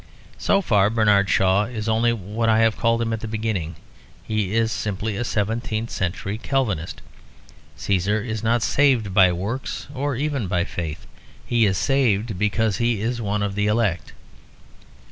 [0.39, 3.75] So far Bernard Shaw is only what I have called him at the beginning;
[4.23, 7.03] he is simply a seventeenth century Calvinist.
[7.77, 11.05] Cæsar is not saved by works, or even by faith;
[11.45, 14.13] he is saved because he is one of the elect.